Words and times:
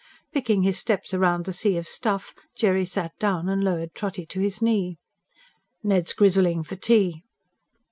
Picking 0.33 0.63
his 0.63 0.79
steps 0.79 1.13
round 1.13 1.45
the 1.45 1.53
sea 1.53 1.77
of 1.77 1.85
stuff, 1.87 2.33
Jerry 2.57 2.85
sat 2.87 3.11
down 3.19 3.47
and 3.47 3.63
lowered 3.63 3.93
Trotty 3.93 4.25
to 4.25 4.39
his 4.39 4.59
knee. 4.59 4.97
"Ned's 5.83 6.13
grizzling 6.13 6.63
for 6.63 6.75
tea." 6.75 7.21